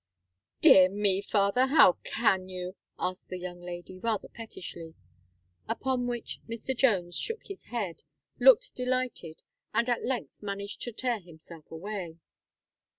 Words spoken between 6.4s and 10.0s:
Mr. Jones shook his head, looked delighted, and